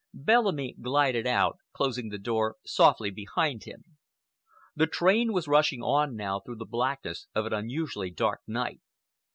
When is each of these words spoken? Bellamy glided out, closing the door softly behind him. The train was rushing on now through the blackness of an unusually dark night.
Bellamy 0.15 0.77
glided 0.81 1.27
out, 1.27 1.59
closing 1.73 2.09
the 2.09 2.17
door 2.17 2.55
softly 2.65 3.11
behind 3.11 3.65
him. 3.65 3.83
The 4.75 4.87
train 4.87 5.31
was 5.31 5.47
rushing 5.47 5.83
on 5.83 6.15
now 6.15 6.39
through 6.39 6.55
the 6.57 6.65
blackness 6.65 7.27
of 7.35 7.45
an 7.45 7.53
unusually 7.53 8.09
dark 8.09 8.41
night. 8.47 8.81